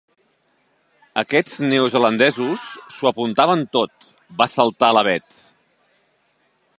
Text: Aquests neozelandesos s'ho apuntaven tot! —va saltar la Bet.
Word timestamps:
Aquests 1.21 1.57
neozelandesos 1.65 2.65
s'ho 2.95 3.11
apuntaven 3.11 3.63
tot! 3.79 4.11
—va 4.39 4.51
saltar 4.57 4.93
la 4.99 5.05
Bet. 5.09 5.41